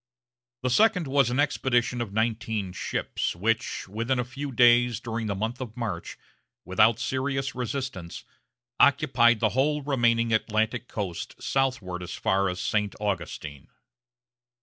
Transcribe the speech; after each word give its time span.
The 0.63 0.71
second 0.71 1.05
was 1.05 1.29
an 1.29 1.39
expedition 1.39 2.01
of 2.01 2.11
nineteen 2.11 2.73
ships, 2.73 3.35
which, 3.35 3.87
within 3.87 4.17
a 4.17 4.23
few 4.25 4.51
days 4.51 4.99
during 4.99 5.27
the 5.27 5.35
month 5.35 5.61
of 5.61 5.77
March, 5.77 6.17
without 6.65 6.97
serious 6.97 7.53
resistance, 7.53 8.23
occupied 8.79 9.41
the 9.41 9.49
whole 9.49 9.83
remaining 9.83 10.33
Atlantic 10.33 10.87
coast 10.87 11.39
southward 11.39 12.01
as 12.01 12.15
far 12.15 12.49
as 12.49 12.59
St. 12.59 12.95
Augustine. 12.99 13.67